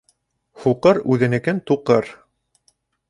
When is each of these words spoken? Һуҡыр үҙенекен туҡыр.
Һуҡыр 0.63 0.99
үҙенекен 1.15 1.59
туҡыр. 1.73 2.11